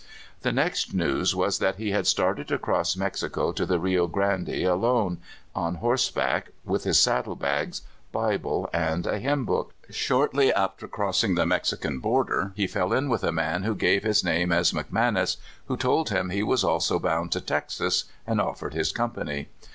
[0.41, 5.19] The next news was that he had started across Mexico to the Rio Grande alone,
[5.53, 9.75] on horseback, with his saddlebags, Bible, and hymn book.
[9.91, 14.23] Shortly after crossing the Mexican border he fell in with a man who gave his
[14.23, 15.37] name as McManus,
[15.67, 19.49] who told him he also was bound to Texas, and offered his company.